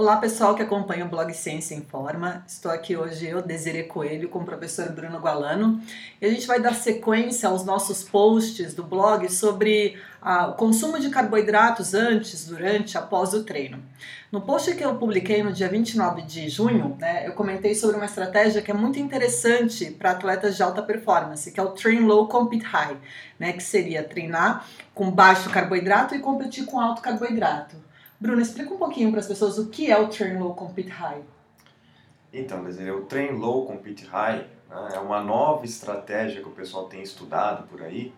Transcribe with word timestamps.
Olá 0.00 0.16
pessoal 0.16 0.54
que 0.54 0.62
acompanha 0.62 1.04
o 1.04 1.08
blog 1.10 1.30
Ciência 1.34 1.74
em 1.74 1.82
Forma. 1.82 2.42
Estou 2.48 2.72
aqui 2.72 2.96
hoje 2.96 3.26
eu, 3.26 3.42
Desiree 3.42 3.82
Coelho, 3.82 4.30
com 4.30 4.38
o 4.38 4.44
professor 4.46 4.90
Bruno 4.90 5.18
Gualano 5.18 5.78
e 6.18 6.24
a 6.24 6.30
gente 6.30 6.46
vai 6.46 6.58
dar 6.58 6.74
sequência 6.74 7.50
aos 7.50 7.66
nossos 7.66 8.02
posts 8.02 8.72
do 8.72 8.82
blog 8.82 9.30
sobre 9.30 10.00
ah, 10.22 10.46
o 10.46 10.54
consumo 10.54 10.98
de 10.98 11.10
carboidratos 11.10 11.92
antes, 11.92 12.46
durante, 12.46 12.96
após 12.96 13.34
o 13.34 13.44
treino. 13.44 13.78
No 14.32 14.40
post 14.40 14.74
que 14.74 14.82
eu 14.82 14.94
publiquei 14.94 15.42
no 15.42 15.52
dia 15.52 15.68
29 15.68 16.22
de 16.22 16.48
junho, 16.48 16.96
né, 16.98 17.28
eu 17.28 17.34
comentei 17.34 17.74
sobre 17.74 17.96
uma 17.96 18.06
estratégia 18.06 18.62
que 18.62 18.70
é 18.70 18.74
muito 18.74 18.98
interessante 18.98 19.90
para 19.90 20.12
atletas 20.12 20.56
de 20.56 20.62
alta 20.62 20.80
performance, 20.82 21.52
que 21.52 21.60
é 21.60 21.62
o 21.62 21.72
Train 21.72 22.06
Low, 22.06 22.26
Compete 22.26 22.64
High, 22.64 22.96
né, 23.38 23.52
que 23.52 23.62
seria 23.62 24.02
treinar 24.02 24.66
com 24.94 25.10
baixo 25.10 25.50
carboidrato 25.50 26.14
e 26.14 26.20
competir 26.20 26.64
com 26.64 26.80
alto 26.80 27.02
carboidrato. 27.02 27.89
Bruno, 28.20 28.42
explica 28.42 28.74
um 28.74 28.76
pouquinho 28.76 29.10
para 29.10 29.20
as 29.20 29.26
pessoas 29.26 29.56
o 29.56 29.70
que 29.70 29.90
é 29.90 29.98
o 29.98 30.08
Train 30.08 30.36
Low 30.36 30.54
Compete 30.54 30.90
High. 30.90 31.22
Então, 32.30 32.62
dizer, 32.62 32.92
o 32.92 33.06
Train 33.06 33.30
Low 33.30 33.66
Compete 33.66 34.04
High 34.04 34.46
né, 34.68 34.88
é 34.94 34.98
uma 34.98 35.22
nova 35.22 35.64
estratégia 35.64 36.42
que 36.42 36.48
o 36.48 36.52
pessoal 36.52 36.86
tem 36.86 37.02
estudado 37.02 37.66
por 37.66 37.80
aí 37.80 38.12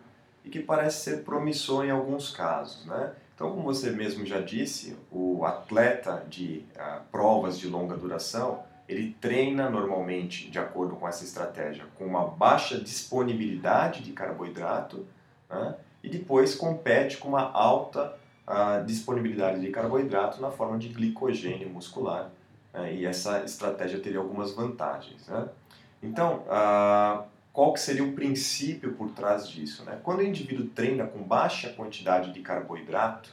e 0.45 0.51
que 0.51 0.59
parece 0.59 1.05
ser 1.05 1.23
promissor 1.23 1.85
em 1.85 1.91
alguns 1.91 2.35
casos. 2.35 2.85
Né? 2.85 3.13
Então, 3.33 3.51
como 3.53 3.63
você 3.63 3.93
mesmo 3.93 4.27
já 4.27 4.41
disse, 4.41 4.97
o 5.09 5.45
atleta 5.45 6.27
de 6.29 6.65
uh, 6.75 7.01
provas 7.13 7.57
de 7.57 7.69
longa 7.69 7.97
duração, 7.97 8.65
ele 8.89 9.17
treina 9.21 9.71
normalmente, 9.71 10.51
de 10.51 10.59
acordo 10.59 10.97
com 10.97 11.07
essa 11.07 11.23
estratégia, 11.23 11.85
com 11.97 12.05
uma 12.05 12.27
baixa 12.27 12.77
disponibilidade 12.77 14.03
de 14.03 14.11
carboidrato 14.11 15.07
né? 15.49 15.77
e 16.03 16.09
depois 16.09 16.57
compete 16.57 17.19
com 17.19 17.29
uma 17.29 17.53
alta 17.53 18.21
a 18.47 18.79
disponibilidade 18.79 19.61
de 19.61 19.71
carboidrato 19.71 20.41
na 20.41 20.51
forma 20.51 20.79
de 20.79 20.89
glicogênio 20.89 21.69
muscular. 21.69 22.31
Né? 22.73 22.95
E 22.95 23.07
essa 23.07 23.45
estratégia 23.45 24.01
teria 24.01 24.19
algumas 24.19 24.53
vantagens. 24.53 25.27
Né? 25.29 25.49
Então, 26.03 26.45
qual 27.53 27.73
que 27.73 27.81
seria 27.81 28.05
o 28.05 28.13
princípio 28.13 28.95
por 28.95 29.11
trás 29.11 29.49
disso? 29.49 29.85
Né? 29.85 29.99
Quando 30.03 30.21
o 30.21 30.23
indivíduo 30.23 30.67
treina 30.69 31.07
com 31.07 31.23
baixa 31.23 31.71
quantidade 31.71 32.33
de 32.33 32.41
carboidrato, 32.41 33.31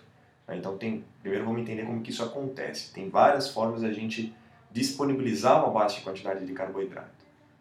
né? 0.48 0.58
então 0.58 0.78
tem, 0.78 1.04
primeiro 1.22 1.46
vamos 1.46 1.62
entender 1.62 1.86
como 1.86 2.02
que 2.02 2.12
isso 2.12 2.24
acontece. 2.24 2.94
Tem 2.94 3.10
várias 3.10 3.50
formas 3.50 3.84
a 3.84 3.92
gente 3.92 4.34
disponibilizar 4.72 5.64
uma 5.64 5.72
baixa 5.72 6.02
quantidade 6.02 6.46
de 6.46 6.54
carboidrato. 6.54 7.10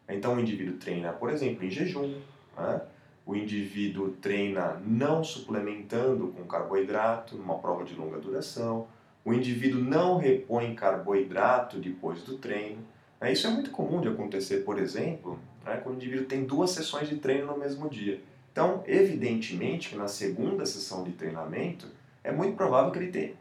Então 0.08 0.34
o 0.34 0.40
indivíduo 0.40 0.76
treina, 0.78 1.12
por 1.12 1.30
exemplo, 1.30 1.64
em 1.64 1.70
jejum, 1.70 2.20
né? 2.56 2.80
O 3.28 3.36
indivíduo 3.36 4.12
treina 4.22 4.80
não 4.86 5.22
suplementando 5.22 6.28
com 6.28 6.44
carboidrato 6.44 7.36
numa 7.36 7.58
prova 7.58 7.84
de 7.84 7.94
longa 7.94 8.18
duração, 8.18 8.88
o 9.22 9.34
indivíduo 9.34 9.84
não 9.84 10.16
repõe 10.16 10.74
carboidrato 10.74 11.78
depois 11.78 12.22
do 12.22 12.38
treino. 12.38 12.78
Né? 13.20 13.30
Isso 13.30 13.46
é 13.46 13.50
muito 13.50 13.70
comum 13.70 14.00
de 14.00 14.08
acontecer, 14.08 14.64
por 14.64 14.78
exemplo, 14.78 15.38
né, 15.62 15.76
quando 15.84 15.96
o 15.96 15.98
indivíduo 15.98 16.24
tem 16.24 16.46
duas 16.46 16.70
sessões 16.70 17.06
de 17.06 17.16
treino 17.16 17.46
no 17.48 17.58
mesmo 17.58 17.90
dia. 17.90 18.18
Então, 18.50 18.82
evidentemente 18.86 19.90
que 19.90 19.96
na 19.96 20.08
segunda 20.08 20.64
sessão 20.64 21.04
de 21.04 21.12
treinamento 21.12 21.86
é 22.24 22.32
muito 22.32 22.56
provável 22.56 22.90
que 22.90 22.98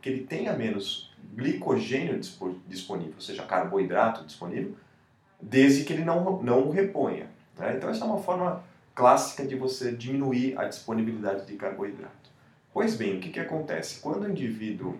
ele, 0.09 0.23
tenha, 0.25 0.51
menos 0.51 1.15
glicogênio 1.33 2.19
disponível, 2.67 3.13
ou 3.15 3.21
seja, 3.21 3.43
carboidrato 3.43 4.25
disponível, 4.25 4.75
desde 5.41 5.85
que 5.85 5.93
ele 5.93 6.03
não, 6.03 6.43
não 6.43 6.67
o 6.67 6.71
reponha. 6.71 7.27
Né? 7.57 7.75
Então, 7.77 7.89
essa 7.89 8.03
é 8.03 8.07
uma 8.07 8.19
forma 8.19 8.66
clássica 8.97 9.45
de 9.45 9.55
você 9.55 9.91
diminuir 9.91 10.57
a 10.57 10.65
disponibilidade 10.65 11.45
de 11.45 11.55
carboidrato. 11.55 12.31
Pois 12.73 12.95
bem, 12.95 13.17
o 13.17 13.19
que, 13.19 13.29
que 13.29 13.39
acontece? 13.39 13.99
Quando 13.99 14.23
o 14.23 14.29
indivíduo 14.29 14.97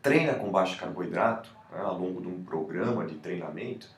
treina 0.00 0.34
com 0.34 0.52
baixo 0.52 0.78
carboidrato, 0.78 1.50
né, 1.72 1.80
ao 1.80 1.98
longo 1.98 2.20
de 2.20 2.28
um 2.28 2.44
programa 2.44 3.04
de 3.04 3.16
treinamento, 3.16 3.88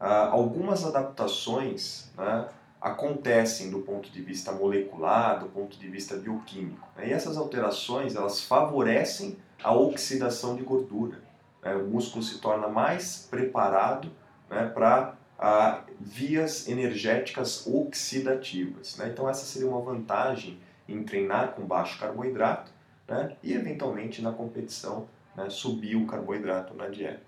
ah, 0.00 0.28
algumas 0.28 0.82
adaptações 0.82 2.10
né, 2.16 2.48
acontecem 2.80 3.70
do 3.70 3.80
ponto 3.80 4.08
de 4.08 4.22
vista 4.22 4.50
molecular, 4.50 5.38
do 5.40 5.46
ponto 5.50 5.76
de 5.76 5.86
vista 5.86 6.16
bioquímico. 6.16 6.88
Né, 6.96 7.08
e 7.08 7.12
essas 7.12 7.36
alterações 7.36 8.16
elas 8.16 8.40
favorecem 8.40 9.36
a 9.62 9.74
oxidação 9.74 10.56
de 10.56 10.62
gordura. 10.62 11.20
Né, 11.62 11.74
o 11.74 11.86
músculo 11.86 12.24
se 12.24 12.38
torna 12.38 12.66
mais 12.66 13.28
preparado 13.30 14.10
né, 14.48 14.70
para 14.72 15.19
a 15.40 15.80
vias 15.98 16.68
energéticas 16.68 17.66
oxidativas. 17.66 18.96
Né? 18.98 19.08
Então 19.10 19.26
essa 19.28 19.46
seria 19.46 19.66
uma 19.66 19.80
vantagem 19.80 20.58
em 20.86 21.02
treinar 21.02 21.52
com 21.52 21.62
baixo 21.62 21.98
carboidrato 21.98 22.70
né? 23.08 23.32
e 23.42 23.54
eventualmente 23.54 24.20
na 24.20 24.32
competição 24.32 25.08
né? 25.34 25.48
subir 25.48 25.96
o 25.96 26.06
carboidrato 26.06 26.74
na 26.74 26.88
dieta. 26.88 27.22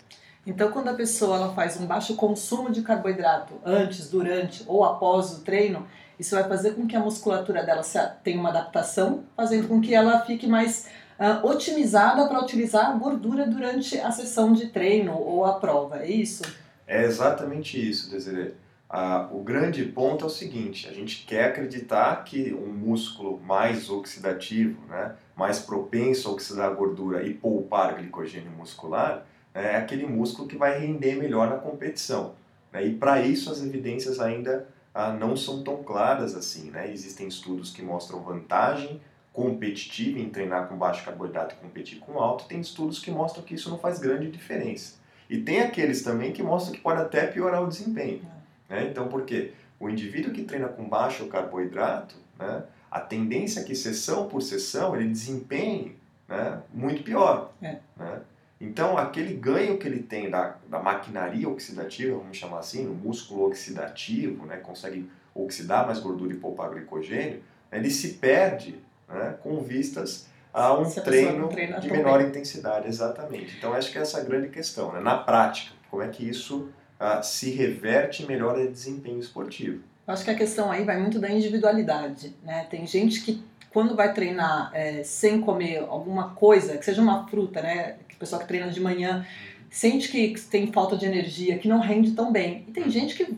Então 0.45 0.71
quando 0.71 0.89
a 0.89 0.93
pessoa 0.93 1.37
ela 1.37 1.53
faz 1.55 1.79
um 1.79 1.87
baixo 1.87 2.15
consumo 2.15 2.69
de 2.69 2.83
carboidrato 2.83 3.55
antes, 3.65 4.11
durante 4.11 4.63
ou 4.67 4.83
após 4.83 5.31
o 5.31 5.41
treino, 5.41 5.87
isso 6.19 6.35
vai 6.35 6.47
fazer 6.47 6.75
com 6.75 6.85
que 6.85 6.95
a 6.95 6.99
musculatura 6.99 7.63
dela 7.63 7.81
tenha 8.23 8.39
uma 8.39 8.49
adaptação, 8.49 9.23
fazendo 9.35 9.67
com 9.67 9.81
que 9.81 9.95
ela 9.95 10.19
fique 10.19 10.45
mais 10.45 10.87
uh, 11.17 11.47
otimizada 11.47 12.27
para 12.27 12.39
utilizar 12.39 12.91
a 12.91 12.93
gordura 12.93 13.47
durante 13.47 13.99
a 13.99 14.11
sessão 14.11 14.53
de 14.53 14.67
treino 14.67 15.17
ou 15.17 15.43
a 15.43 15.53
prova, 15.53 16.03
é 16.03 16.11
isso? 16.11 16.43
É 16.85 17.03
exatamente 17.03 17.77
isso, 17.89 18.09
Desiree. 18.09 18.53
Ah, 18.89 19.27
o 19.31 19.41
grande 19.41 19.83
ponto 19.85 20.23
é 20.23 20.27
o 20.27 20.29
seguinte: 20.29 20.87
a 20.87 20.93
gente 20.93 21.25
quer 21.25 21.45
acreditar 21.45 22.23
que 22.23 22.53
um 22.53 22.71
músculo 22.71 23.39
mais 23.39 23.89
oxidativo, 23.89 24.85
né, 24.87 25.15
mais 25.35 25.59
propenso 25.59 26.29
a 26.29 26.31
oxidar 26.31 26.73
gordura 26.75 27.25
e 27.25 27.33
poupar 27.33 27.95
glicogênio 27.95 28.51
muscular, 28.51 29.25
né, 29.53 29.73
é 29.73 29.77
aquele 29.77 30.05
músculo 30.05 30.47
que 30.47 30.55
vai 30.55 30.79
render 30.79 31.15
melhor 31.15 31.49
na 31.49 31.57
competição. 31.57 32.35
Né, 32.71 32.85
e 32.85 32.95
para 32.95 33.21
isso 33.21 33.51
as 33.51 33.63
evidências 33.63 34.19
ainda 34.19 34.67
ah, 34.93 35.11
não 35.11 35.35
são 35.35 35.63
tão 35.63 35.83
claras 35.83 36.35
assim. 36.35 36.69
Né? 36.69 36.91
Existem 36.91 37.27
estudos 37.27 37.71
que 37.71 37.81
mostram 37.81 38.21
vantagem 38.21 39.01
competitiva 39.33 40.19
em 40.19 40.29
treinar 40.29 40.67
com 40.67 40.77
baixo 40.77 41.03
carboidrato 41.03 41.55
e 41.55 41.57
competir 41.57 41.97
com 41.99 42.19
alto, 42.19 42.45
tem 42.45 42.61
estudos 42.61 42.99
que 42.99 43.09
mostram 43.09 43.43
que 43.43 43.55
isso 43.55 43.71
não 43.71 43.79
faz 43.79 43.97
grande 43.97 44.29
diferença. 44.29 45.01
E 45.33 45.41
tem 45.41 45.61
aqueles 45.61 46.03
também 46.03 46.31
que 46.31 46.43
mostram 46.43 46.75
que 46.75 46.79
pode 46.79 47.01
até 47.01 47.25
piorar 47.25 47.63
o 47.63 47.67
desempenho. 47.67 48.21
Né? 48.69 48.87
Então, 48.87 49.07
por 49.07 49.25
quê? 49.25 49.51
O 49.79 49.89
indivíduo 49.89 50.31
que 50.31 50.43
treina 50.43 50.67
com 50.67 50.87
baixo 50.87 51.25
carboidrato, 51.25 52.13
né, 52.37 52.61
a 52.91 52.99
tendência 52.99 53.61
é 53.61 53.63
que 53.63 53.73
sessão 53.73 54.27
por 54.27 54.43
sessão 54.43 54.95
ele 54.95 55.09
desempenhe 55.09 55.97
né, 56.29 56.61
muito 56.71 57.01
pior. 57.01 57.51
É. 57.63 57.79
Né? 57.97 58.21
Então, 58.61 58.95
aquele 58.95 59.33
ganho 59.33 59.79
que 59.79 59.87
ele 59.87 60.03
tem 60.03 60.29
da, 60.29 60.55
da 60.69 60.77
maquinaria 60.77 61.49
oxidativa, 61.49 62.15
vamos 62.15 62.37
chamar 62.37 62.59
assim, 62.59 62.85
no 62.85 62.93
músculo 62.93 63.47
oxidativo, 63.47 64.45
né, 64.45 64.57
consegue 64.57 65.09
oxidar 65.33 65.87
mais 65.87 65.97
gordura 65.97 66.31
e 66.31 66.37
poupar 66.37 66.69
glicogênio, 66.69 67.41
né, 67.71 67.79
ele 67.79 67.89
se 67.89 68.09
perde 68.19 68.75
né, 69.09 69.35
com 69.41 69.63
vistas 69.63 70.27
a 70.53 70.73
um 70.73 70.89
treino 70.89 71.49
de 71.81 71.91
menor 71.91 72.19
bem. 72.19 72.27
intensidade, 72.27 72.87
exatamente. 72.87 73.57
Então 73.57 73.73
acho 73.73 73.91
que 73.91 73.97
essa 73.97 74.19
é 74.19 74.21
a 74.21 74.23
grande 74.23 74.49
questão, 74.49 74.91
né? 74.91 74.99
na 74.99 75.17
prática, 75.17 75.71
como 75.89 76.03
é 76.03 76.07
que 76.07 76.27
isso 76.27 76.69
uh, 76.99 77.23
se 77.23 77.49
reverte 77.51 78.23
e 78.23 78.25
melhora 78.25 78.61
o 78.61 78.71
desempenho 78.71 79.19
esportivo. 79.19 79.81
Acho 80.05 80.23
que 80.23 80.31
a 80.31 80.35
questão 80.35 80.71
aí 80.71 80.83
vai 80.83 80.99
muito 80.99 81.17
da 81.17 81.29
individualidade, 81.29 82.35
né? 82.43 82.67
Tem 82.69 82.85
gente 82.85 83.21
que 83.21 83.41
quando 83.69 83.95
vai 83.95 84.13
treinar 84.13 84.69
é, 84.73 85.01
sem 85.01 85.39
comer 85.39 85.79
alguma 85.79 86.31
coisa, 86.31 86.77
que 86.77 86.83
seja 86.83 87.01
uma 87.01 87.25
fruta, 87.27 87.61
né? 87.61 87.95
Que 88.07 88.15
pessoal 88.17 88.41
que 88.41 88.47
treina 88.47 88.69
de 88.69 88.81
manhã 88.81 89.25
sente 89.69 90.09
que 90.09 90.39
tem 90.51 90.71
falta 90.71 90.95
de 90.95 91.05
energia, 91.05 91.57
que 91.57 91.67
não 91.67 91.79
rende 91.79 92.11
tão 92.11 92.31
bem. 92.31 92.65
E 92.67 92.71
tem 92.71 92.89
gente 92.89 93.15
que 93.15 93.35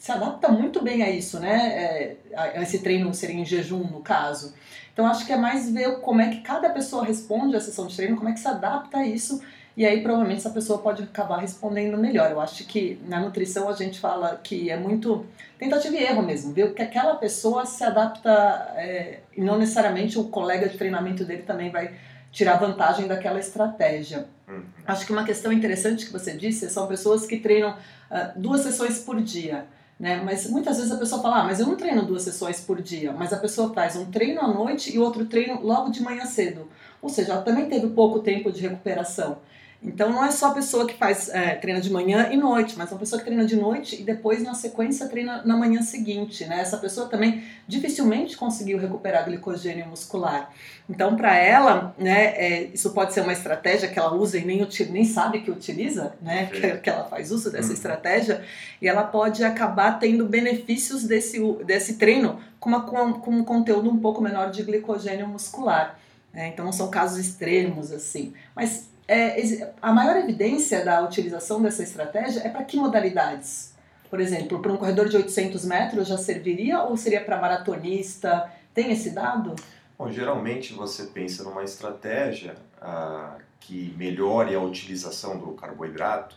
se 0.00 0.10
adapta 0.10 0.48
muito 0.48 0.82
bem 0.82 1.02
a 1.02 1.10
isso, 1.10 1.38
né? 1.38 1.56
É, 1.76 2.16
a 2.34 2.62
esse 2.62 2.78
treino 2.78 3.12
ser 3.12 3.30
em 3.30 3.44
jejum, 3.44 3.84
no 3.84 4.00
caso. 4.00 4.54
Então 4.94 5.06
acho 5.06 5.26
que 5.26 5.32
é 5.32 5.36
mais 5.36 5.70
ver 5.70 6.00
como 6.00 6.22
é 6.22 6.30
que 6.30 6.40
cada 6.40 6.70
pessoa 6.70 7.04
responde 7.04 7.54
à 7.54 7.60
sessão 7.60 7.86
de 7.86 7.94
treino, 7.94 8.16
como 8.16 8.30
é 8.30 8.32
que 8.32 8.40
se 8.40 8.48
adapta 8.48 8.96
a 8.96 9.06
isso, 9.06 9.42
e 9.76 9.84
aí 9.84 10.02
provavelmente 10.02 10.38
essa 10.38 10.48
pessoa 10.48 10.78
pode 10.78 11.02
acabar 11.02 11.38
respondendo 11.38 11.98
melhor. 11.98 12.30
Eu 12.30 12.40
acho 12.40 12.64
que 12.64 12.98
na 13.06 13.20
nutrição 13.20 13.68
a 13.68 13.74
gente 13.74 14.00
fala 14.00 14.40
que 14.42 14.70
é 14.70 14.76
muito 14.76 15.26
tentativa 15.58 15.94
e 15.94 16.02
erro 16.02 16.22
mesmo, 16.22 16.54
ver 16.54 16.72
que 16.72 16.80
aquela 16.80 17.16
pessoa 17.16 17.66
se 17.66 17.84
adapta 17.84 18.30
é, 18.76 19.20
e 19.36 19.42
não 19.42 19.58
necessariamente 19.58 20.18
o 20.18 20.24
colega 20.24 20.66
de 20.66 20.78
treinamento 20.78 21.26
dele 21.26 21.42
também 21.42 21.70
vai 21.70 21.92
tirar 22.32 22.56
vantagem 22.56 23.06
daquela 23.06 23.38
estratégia. 23.38 24.26
Uhum. 24.48 24.62
Acho 24.86 25.04
que 25.04 25.12
uma 25.12 25.24
questão 25.24 25.52
interessante 25.52 26.06
que 26.06 26.12
você 26.12 26.32
disse 26.32 26.70
são 26.70 26.86
pessoas 26.86 27.26
que 27.26 27.38
treinam 27.38 27.72
uh, 27.72 28.32
duas 28.34 28.62
sessões 28.62 28.98
por 29.00 29.20
dia. 29.20 29.66
Né? 30.00 30.22
Mas 30.24 30.48
muitas 30.48 30.78
vezes 30.78 30.90
a 30.90 30.96
pessoa 30.96 31.20
fala, 31.20 31.42
ah, 31.42 31.44
mas 31.44 31.60
eu 31.60 31.66
não 31.66 31.76
treino 31.76 32.06
duas 32.06 32.22
sessões 32.22 32.58
por 32.58 32.80
dia, 32.80 33.12
mas 33.12 33.34
a 33.34 33.36
pessoa 33.36 33.74
faz 33.74 33.96
um 33.96 34.10
treino 34.10 34.40
à 34.40 34.48
noite 34.48 34.96
e 34.96 34.98
outro 34.98 35.26
treino 35.26 35.60
logo 35.60 35.90
de 35.90 36.02
manhã 36.02 36.24
cedo. 36.24 36.66
Ou 37.02 37.10
seja, 37.10 37.32
ela 37.32 37.42
também 37.42 37.68
teve 37.68 37.86
pouco 37.88 38.20
tempo 38.20 38.50
de 38.50 38.62
recuperação. 38.62 39.38
Então 39.82 40.10
não 40.10 40.22
é 40.22 40.30
só 40.30 40.48
a 40.48 40.54
pessoa 40.54 40.86
que 40.86 40.92
faz 40.92 41.30
é, 41.30 41.54
treina 41.54 41.80
de 41.80 41.90
manhã 41.90 42.28
e 42.30 42.36
noite, 42.36 42.76
mas 42.76 42.92
uma 42.92 42.98
pessoa 42.98 43.18
que 43.18 43.24
treina 43.24 43.46
de 43.46 43.56
noite 43.56 43.98
e 43.98 44.04
depois 44.04 44.42
na 44.42 44.52
sequência 44.52 45.08
treina 45.08 45.42
na 45.42 45.56
manhã 45.56 45.80
seguinte, 45.80 46.44
né? 46.44 46.60
Essa 46.60 46.76
pessoa 46.76 47.08
também 47.08 47.42
dificilmente 47.66 48.36
conseguiu 48.36 48.78
recuperar 48.78 49.24
glicogênio 49.24 49.86
muscular. 49.86 50.52
Então 50.88 51.16
para 51.16 51.34
ela, 51.34 51.94
né, 51.96 52.24
é, 52.36 52.64
isso 52.74 52.90
pode 52.90 53.14
ser 53.14 53.22
uma 53.22 53.32
estratégia 53.32 53.88
que 53.88 53.98
ela 53.98 54.12
usa 54.12 54.36
e 54.36 54.44
nem, 54.44 54.68
nem 54.90 55.04
sabe 55.06 55.40
que 55.40 55.50
utiliza, 55.50 56.12
né? 56.20 56.50
Que, 56.52 56.76
que, 56.76 56.90
ela 56.90 57.04
faz 57.04 57.30
uso 57.30 57.50
dessa 57.50 57.68
uhum. 57.68 57.74
estratégia 57.74 58.44
e 58.82 58.86
ela 58.86 59.04
pode 59.04 59.42
acabar 59.42 59.98
tendo 59.98 60.26
benefícios 60.26 61.04
desse, 61.04 61.40
desse 61.64 61.94
treino 61.94 62.38
com, 62.58 62.68
uma, 62.68 62.82
com 62.82 63.30
um 63.30 63.42
conteúdo 63.42 63.88
um 63.88 63.98
pouco 63.98 64.20
menor 64.20 64.50
de 64.50 64.62
glicogênio 64.62 65.26
muscular. 65.26 65.98
Né? 66.34 66.48
Então 66.48 66.66
não 66.66 66.72
são 66.72 66.90
casos 66.90 67.18
extremos 67.18 67.90
assim, 67.90 68.34
mas 68.54 68.89
é, 69.12 69.72
a 69.82 69.92
maior 69.92 70.16
evidência 70.16 70.84
da 70.84 71.02
utilização 71.02 71.60
dessa 71.60 71.82
estratégia 71.82 72.40
é 72.40 72.48
para 72.48 72.62
que 72.62 72.76
modalidades? 72.76 73.74
Por 74.08 74.20
exemplo, 74.20 74.60
para 74.60 74.72
um 74.72 74.76
corredor 74.76 75.08
de 75.08 75.16
800 75.16 75.64
metros 75.64 76.06
já 76.06 76.16
serviria 76.16 76.84
ou 76.84 76.96
seria 76.96 77.20
para 77.20 77.40
maratonista? 77.40 78.48
Tem 78.72 78.92
esse 78.92 79.10
dado? 79.10 79.56
Bom, 79.98 80.12
geralmente 80.12 80.72
você 80.72 81.06
pensa 81.06 81.42
numa 81.42 81.64
estratégia 81.64 82.54
ah, 82.80 83.36
que 83.58 83.92
melhore 83.98 84.54
a 84.54 84.60
utilização 84.60 85.38
do 85.38 85.54
carboidrato, 85.54 86.36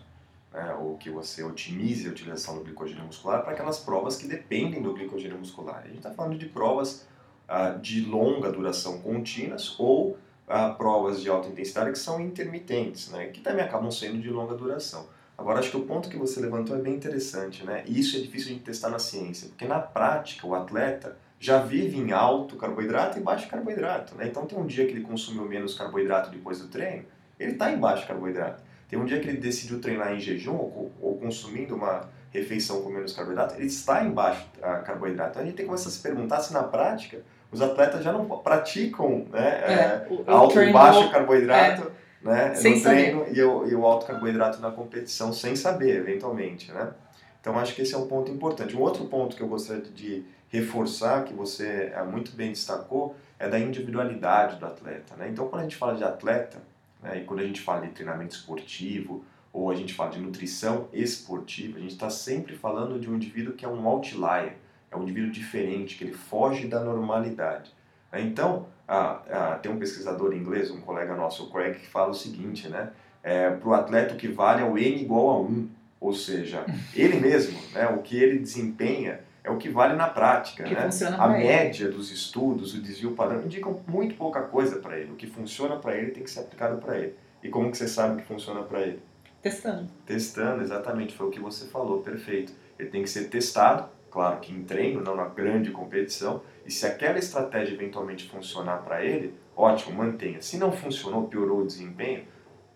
né, 0.51 0.75
ou 0.79 0.97
que 0.97 1.11
você 1.11 1.43
otimize 1.43 2.07
a 2.07 2.11
utilização 2.11 2.57
do 2.57 2.63
glicogênio 2.63 3.05
muscular 3.05 3.43
para 3.43 3.53
aquelas 3.53 3.79
provas 3.79 4.15
que 4.15 4.27
dependem 4.27 4.81
do 4.81 4.93
glicogênio 4.93 5.37
muscular. 5.37 5.81
A 5.83 5.87
gente 5.87 5.97
está 5.97 6.11
falando 6.11 6.39
de 6.39 6.47
provas 6.47 7.05
ah, 7.47 7.69
de 7.69 8.01
longa 8.01 8.51
duração 8.51 8.99
contínuas 8.99 9.79
ou 9.79 10.17
a 10.53 10.69
provas 10.69 11.19
de 11.19 11.29
alta 11.29 11.49
intensidade 11.49 11.91
que 11.91 11.97
são 11.97 12.21
intermitentes, 12.21 13.09
né, 13.09 13.25
que 13.29 13.41
também 13.41 13.65
acabam 13.65 13.89
sendo 13.89 14.21
de 14.21 14.29
longa 14.29 14.53
duração. 14.53 15.07
Agora, 15.35 15.59
acho 15.59 15.71
que 15.71 15.77
o 15.77 15.81
ponto 15.81 16.09
que 16.09 16.15
você 16.15 16.39
levantou 16.39 16.77
é 16.77 16.79
bem 16.79 16.93
interessante, 16.93 17.65
né? 17.65 17.83
E 17.87 17.99
isso 17.99 18.15
é 18.15 18.19
difícil 18.19 18.53
de 18.53 18.59
testar 18.59 18.89
na 18.89 18.99
ciência, 18.99 19.47
porque 19.49 19.65
na 19.65 19.79
prática 19.79 20.45
o 20.45 20.53
atleta 20.53 21.17
já 21.39 21.57
vive 21.57 21.97
em 21.97 22.11
alto 22.11 22.55
carboidrato 22.55 23.17
e 23.17 23.21
baixo 23.21 23.49
carboidrato, 23.49 24.13
né? 24.13 24.27
Então 24.27 24.45
tem 24.45 24.55
um 24.55 24.67
dia 24.67 24.85
que 24.85 24.91
ele 24.91 25.01
consumiu 25.01 25.43
menos 25.45 25.73
carboidrato 25.73 26.29
depois 26.29 26.59
do 26.59 26.67
treino, 26.67 27.05
ele 27.39 27.53
está 27.53 27.71
em 27.71 27.79
baixo 27.79 28.07
carboidrato. 28.07 28.61
Tem 28.87 28.99
um 28.99 29.05
dia 29.05 29.19
que 29.19 29.27
ele 29.27 29.39
decidiu 29.39 29.81
treinar 29.81 30.13
em 30.13 30.19
jejum 30.19 30.53
ou, 30.55 30.91
ou 31.01 31.17
consumindo 31.17 31.75
uma 31.75 32.07
refeição 32.31 32.83
com 32.83 32.89
menos 32.89 33.11
carboidrato, 33.13 33.55
ele 33.55 33.65
está 33.65 34.05
em 34.05 34.11
baixo 34.11 34.45
uh, 34.59 34.83
carboidrato. 34.85 35.31
Então 35.31 35.41
a 35.41 35.45
gente 35.45 35.55
tem 35.55 35.65
que 35.65 35.69
começar 35.69 35.89
a 35.89 35.91
se 35.91 35.99
perguntar 35.99 36.41
se 36.41 36.53
na 36.53 36.61
prática 36.61 37.23
os 37.53 37.61
atletas 37.61 38.03
já 38.03 38.11
não 38.11 38.25
praticam 38.25 39.27
né, 39.31 39.61
é, 39.63 39.73
é, 39.73 40.07
o, 40.09 40.23
alto 40.29 40.59
e 40.59 40.73
baixo 40.73 41.11
carboidrato 41.11 41.91
é, 42.25 42.27
né, 42.27 42.53
no 42.55 42.81
treino 42.81 43.25
e 43.31 43.41
o, 43.41 43.67
e 43.67 43.75
o 43.75 43.85
alto 43.85 44.07
carboidrato 44.07 44.59
na 44.59 44.71
competição 44.71 45.31
sem 45.31 45.55
saber, 45.55 45.97
eventualmente. 45.97 46.71
Né? 46.71 46.91
Então 47.39 47.57
acho 47.59 47.75
que 47.75 47.83
esse 47.83 47.93
é 47.93 47.97
um 47.97 48.07
ponto 48.07 48.31
importante. 48.31 48.75
Um 48.75 48.81
outro 48.81 49.05
ponto 49.05 49.35
que 49.35 49.43
eu 49.43 49.47
gostaria 49.47 49.83
de 49.83 50.25
reforçar, 50.49 51.25
que 51.25 51.33
você 51.33 51.91
é, 51.95 52.03
muito 52.03 52.31
bem 52.31 52.51
destacou, 52.51 53.15
é 53.37 53.47
da 53.47 53.59
individualidade 53.59 54.57
do 54.57 54.65
atleta. 54.65 55.15
Né? 55.15 55.29
Então 55.29 55.47
quando 55.47 55.61
a 55.61 55.63
gente 55.63 55.75
fala 55.75 55.95
de 55.95 56.03
atleta, 56.03 56.57
né, 57.01 57.19
e 57.19 57.23
quando 57.23 57.41
a 57.41 57.45
gente 57.45 57.61
fala 57.61 57.85
de 57.85 57.89
treinamento 57.89 58.35
esportivo, 58.35 59.23
ou 59.51 59.69
a 59.69 59.75
gente 59.75 59.93
fala 59.93 60.09
de 60.09 60.19
nutrição 60.19 60.87
esportiva, 60.91 61.77
a 61.77 61.81
gente 61.81 61.93
está 61.93 62.09
sempre 62.09 62.55
falando 62.55 62.99
de 62.99 63.07
um 63.07 63.15
indivíduo 63.15 63.53
que 63.53 63.63
é 63.63 63.67
um 63.67 63.87
outlier, 63.87 64.55
é 64.93 64.97
um 64.97 65.03
indivíduo 65.03 65.31
diferente, 65.31 65.97
que 65.97 66.03
ele 66.03 66.13
foge 66.13 66.67
da 66.67 66.79
normalidade. 66.79 67.71
Então, 68.13 68.67
ah, 68.87 69.21
ah, 69.29 69.59
tem 69.61 69.71
um 69.71 69.79
pesquisador 69.79 70.33
inglês, 70.33 70.69
um 70.69 70.81
colega 70.81 71.15
nosso, 71.15 71.45
o 71.45 71.49
Craig, 71.49 71.79
que 71.79 71.87
fala 71.87 72.11
o 72.11 72.13
seguinte, 72.13 72.67
né? 72.69 72.91
É, 73.23 73.49
para 73.49 73.69
o 73.69 73.73
atleta 73.73 74.13
o 74.13 74.17
que 74.17 74.27
vale 74.27 74.61
é 74.61 74.65
o 74.65 74.77
N 74.77 75.01
igual 75.01 75.29
a 75.29 75.39
1, 75.39 75.69
ou 75.99 76.13
seja, 76.13 76.65
ele 76.93 77.19
mesmo, 77.19 77.57
né, 77.73 77.87
o 77.87 78.01
que 78.01 78.21
ele 78.21 78.37
desempenha 78.37 79.21
é 79.43 79.49
o 79.49 79.57
que 79.57 79.69
vale 79.69 79.95
na 79.95 80.07
prática. 80.07 80.63
Que 80.63 80.73
né? 80.73 80.89
A 81.17 81.27
média 81.27 81.89
dos 81.89 82.11
estudos, 82.11 82.73
o 82.73 82.81
desvio 82.81 83.11
padrão, 83.11 83.43
indicam 83.43 83.79
muito 83.87 84.15
pouca 84.15 84.41
coisa 84.41 84.77
para 84.77 84.97
ele. 84.97 85.11
O 85.11 85.15
que 85.15 85.27
funciona 85.27 85.75
para 85.75 85.97
ele 85.97 86.11
tem 86.11 86.23
que 86.23 86.31
ser 86.31 86.39
aplicado 86.41 86.77
para 86.77 86.97
ele. 86.97 87.15
E 87.41 87.49
como 87.49 87.69
que 87.69 87.77
você 87.77 87.87
sabe 87.87 88.21
que 88.21 88.27
funciona 88.27 88.63
para 88.63 88.81
ele? 88.81 89.01
Testando. 89.41 89.89
Testando, 90.05 90.63
exatamente, 90.63 91.13
foi 91.13 91.27
o 91.27 91.29
que 91.29 91.39
você 91.39 91.67
falou, 91.67 92.01
perfeito. 92.01 92.53
Ele 92.79 92.89
tem 92.89 93.03
que 93.03 93.09
ser 93.09 93.29
testado, 93.29 93.89
claro 94.13 94.39
que 94.39 94.53
em 94.53 94.63
treino, 94.63 95.01
não 95.01 95.15
na 95.15 95.25
grande 95.25 95.71
competição, 95.71 96.43
e 96.63 96.71
se 96.71 96.85
aquela 96.85 97.17
estratégia 97.17 97.73
eventualmente 97.73 98.29
funcionar 98.29 98.83
para 98.83 99.03
ele, 99.03 99.33
ótimo, 99.57 99.97
mantenha. 99.97 100.39
Se 100.39 100.55
não 100.59 100.71
funcionou, 100.71 101.27
piorou 101.27 101.61
o 101.61 101.65
desempenho, 101.65 102.25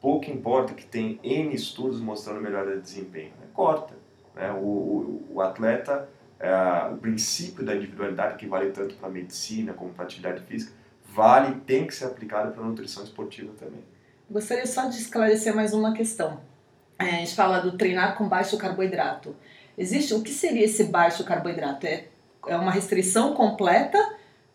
pouco 0.02 0.32
importa 0.32 0.74
que 0.74 0.84
tem 0.84 1.20
N 1.24 1.54
estudos 1.54 2.02
mostrando 2.02 2.42
melhora 2.42 2.76
de 2.78 2.82
desempenho. 2.82 3.34
Né? 3.40 3.46
Corta. 3.54 3.94
Né? 4.36 4.52
O, 4.52 4.66
o, 4.66 5.28
o 5.36 5.42
atleta, 5.42 6.10
é, 6.40 6.52
o 6.92 6.98
princípio 6.98 7.64
da 7.64 7.76
individualidade 7.76 8.36
que 8.38 8.48
vale 8.48 8.72
tanto 8.72 8.96
para 8.96 9.08
a 9.08 9.12
medicina 9.12 9.74
como 9.74 9.94
para 9.94 10.06
a 10.06 10.08
atividade 10.08 10.42
física, 10.44 10.74
vale 11.06 11.52
e 11.52 11.60
tem 11.62 11.86
que 11.86 11.94
ser 11.94 12.06
aplicado 12.06 12.52
para 12.52 12.64
a 12.64 12.66
nutrição 12.66 13.04
esportiva 13.04 13.54
também. 13.60 13.84
Gostaria 14.28 14.66
só 14.66 14.88
de 14.88 14.98
esclarecer 14.98 15.56
mais 15.56 15.72
uma 15.72 15.94
questão. 15.94 16.42
É, 16.98 17.06
a 17.06 17.20
gente 17.20 17.36
fala 17.36 17.60
do 17.60 17.78
treinar 17.78 18.18
com 18.18 18.28
baixo 18.28 18.58
carboidrato. 18.58 19.36
Existe 19.78 20.14
o 20.14 20.22
que 20.22 20.32
seria 20.32 20.66
esse 20.66 20.86
baixo 20.86 21.24
carboidrato? 21.24 21.86
É, 21.86 22.06
é 22.48 22.56
uma 22.56 22.72
restrição 22.72 23.34
completa 23.34 23.98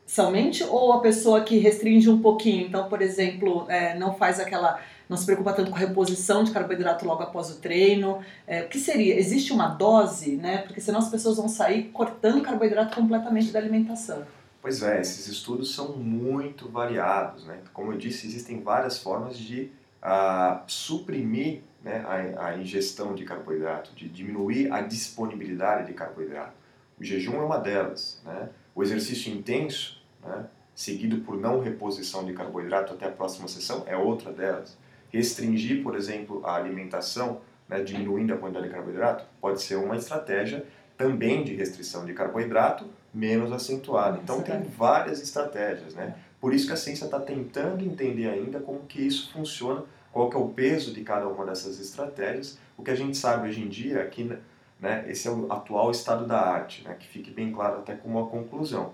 somente 0.04 0.64
ou 0.64 0.92
a 0.92 1.00
pessoa 1.00 1.42
que 1.42 1.58
restringe 1.58 2.10
um 2.10 2.20
pouquinho? 2.20 2.66
Então, 2.66 2.88
por 2.88 3.00
exemplo, 3.00 3.66
é, 3.68 3.96
não 3.96 4.14
faz 4.14 4.40
aquela 4.40 4.80
não 5.08 5.16
se 5.18 5.26
preocupa 5.26 5.52
tanto 5.52 5.70
com 5.70 5.76
a 5.76 5.80
reposição 5.80 6.42
de 6.42 6.52
carboidrato 6.52 7.04
logo 7.04 7.22
após 7.22 7.50
o 7.50 7.56
treino. 7.56 8.24
É, 8.46 8.62
o 8.62 8.68
que 8.68 8.78
seria? 8.78 9.14
Existe 9.18 9.52
uma 9.52 9.68
dose, 9.68 10.36
né? 10.36 10.58
Porque 10.58 10.80
senão 10.80 11.00
as 11.00 11.10
pessoas 11.10 11.36
vão 11.36 11.48
sair 11.48 11.90
cortando 11.92 12.40
carboidrato 12.40 12.96
completamente 12.96 13.52
da 13.52 13.58
alimentação. 13.58 14.24
Pois 14.62 14.82
é, 14.82 15.00
esses 15.00 15.26
estudos 15.26 15.74
são 15.74 15.88
muito 15.96 16.68
variados, 16.68 17.44
né? 17.44 17.58
Como 17.74 17.92
eu 17.92 17.98
disse, 17.98 18.26
existem 18.26 18.62
várias 18.62 18.98
formas 18.98 19.36
de 19.36 19.70
uh, 20.02 20.60
suprimir 20.66 21.60
né, 21.82 22.04
a, 22.06 22.48
a, 22.48 22.58
ingestão 22.58 23.14
de 23.14 23.24
carboidrato, 23.24 23.94
de 23.94 24.08
diminuir 24.08 24.72
a 24.72 24.80
disponibilidade 24.80 25.86
de 25.86 25.94
carboidrato. 25.94 26.52
O 26.98 27.04
jejum 27.04 27.34
é 27.40 27.44
uma 27.44 27.58
delas. 27.58 28.20
Né? 28.24 28.48
O 28.74 28.82
exercício 28.82 29.32
intenso, 29.32 30.00
né, 30.22 30.46
seguido 30.74 31.18
por 31.18 31.36
não 31.36 31.60
reposição 31.60 32.24
de 32.24 32.32
carboidrato 32.32 32.94
até 32.94 33.06
a 33.06 33.10
próxima 33.10 33.48
sessão, 33.48 33.84
é 33.86 33.96
outra 33.96 34.32
delas. 34.32 34.76
Restringir, 35.10 35.82
por 35.82 35.96
exemplo, 35.96 36.44
a 36.44 36.54
alimentação, 36.54 37.40
né, 37.68 37.82
diminuindo 37.82 38.32
a 38.32 38.38
quantidade 38.38 38.68
de 38.68 38.72
carboidrato, 38.72 39.24
pode 39.40 39.60
ser 39.60 39.76
uma 39.76 39.96
estratégia 39.96 40.64
também 40.96 41.42
de 41.42 41.54
restrição 41.54 42.04
de 42.04 42.12
carboidrato 42.12 42.86
menos 43.12 43.52
acentuada. 43.52 44.20
Então 44.22 44.40
tem 44.40 44.62
várias 44.62 45.20
estratégias, 45.20 45.94
né? 45.94 46.14
Por 46.42 46.52
isso 46.52 46.66
que 46.66 46.72
a 46.72 46.76
ciência 46.76 47.04
está 47.04 47.20
tentando 47.20 47.84
entender 47.84 48.28
ainda 48.28 48.58
como 48.58 48.80
que 48.80 49.00
isso 49.00 49.32
funciona 49.32 49.84
qual 50.10 50.28
que 50.28 50.36
é 50.36 50.40
o 50.40 50.48
peso 50.48 50.92
de 50.92 51.02
cada 51.02 51.28
uma 51.28 51.46
dessas 51.46 51.78
estratégias. 51.78 52.58
O 52.76 52.82
que 52.82 52.90
a 52.90 52.96
gente 52.96 53.16
sabe 53.16 53.48
hoje 53.48 53.62
em 53.62 53.68
dia 53.68 54.00
é 54.00 54.06
que 54.06 54.36
né, 54.80 55.04
esse 55.06 55.28
é 55.28 55.30
o 55.30 55.52
atual 55.52 55.92
estado 55.92 56.26
da 56.26 56.40
arte, 56.40 56.82
né, 56.82 56.96
que 56.98 57.06
fique 57.06 57.30
bem 57.30 57.52
claro 57.52 57.78
até 57.78 57.94
como 57.94 58.18
uma 58.18 58.28
conclusão. 58.28 58.92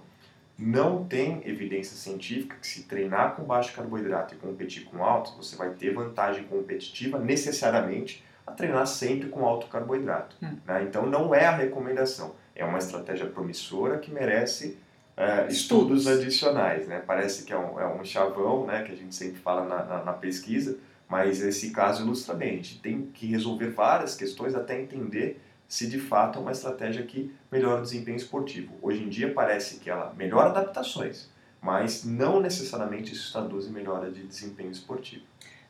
Não 0.58 1.06
tem 1.06 1.40
evidência 1.46 1.96
científica 1.96 2.54
que 2.60 2.66
se 2.66 2.82
treinar 2.82 3.34
com 3.34 3.44
baixo 3.44 3.74
carboidrato 3.74 4.34
e 4.34 4.36
competir 4.36 4.84
com 4.84 5.02
alto, 5.02 5.34
você 5.34 5.56
vai 5.56 5.70
ter 5.70 5.94
vantagem 5.94 6.44
competitiva 6.44 7.18
necessariamente 7.18 8.22
a 8.46 8.52
treinar 8.52 8.86
sempre 8.86 9.30
com 9.30 9.46
alto 9.46 9.68
carboidrato. 9.68 10.36
Hum. 10.42 10.58
Né? 10.66 10.82
Então 10.82 11.06
não 11.06 11.34
é 11.34 11.46
a 11.46 11.56
recomendação, 11.56 12.34
é 12.54 12.62
uma 12.62 12.78
estratégia 12.78 13.24
promissora 13.24 13.96
que 13.96 14.10
merece 14.10 14.76
é, 15.18 15.48
estudos. 15.48 16.02
estudos 16.02 16.06
adicionais. 16.06 16.86
Né? 16.86 17.02
Parece 17.04 17.44
que 17.44 17.52
é 17.52 17.58
um, 17.58 17.80
é 17.80 17.86
um 17.86 18.04
chavão 18.04 18.64
né, 18.64 18.84
que 18.84 18.92
a 18.92 18.96
gente 18.96 19.14
sempre 19.14 19.40
fala 19.40 19.64
na, 19.64 19.84
na, 19.84 20.04
na 20.04 20.12
pesquisa, 20.12 20.78
mas 21.08 21.42
esse 21.42 21.70
caso 21.70 22.04
ilustra 22.04 22.34
bem. 22.34 22.52
A 22.52 22.56
gente 22.56 22.78
tem 22.78 23.02
que 23.12 23.26
resolver 23.26 23.70
várias 23.70 24.14
questões 24.14 24.54
até 24.54 24.80
entender 24.80 25.42
se 25.66 25.86
de 25.86 25.98
fato 25.98 26.38
é 26.38 26.42
uma 26.42 26.52
estratégia 26.52 27.02
que 27.02 27.34
melhora 27.50 27.80
o 27.80 27.82
desempenho 27.82 28.16
esportivo. 28.16 28.72
Hoje 28.80 29.02
em 29.02 29.08
dia 29.08 29.34
parece 29.34 29.80
que 29.80 29.90
ela 29.90 30.14
melhora 30.16 30.48
adaptações, 30.50 31.28
mas 31.60 32.04
não 32.04 32.40
necessariamente 32.40 33.12
isso 33.12 33.32
traduz 33.32 33.66
em 33.66 33.72
melhora 33.72 34.10
de 34.10 34.22
desempenho 34.22 34.70
esportivo. 34.70 35.24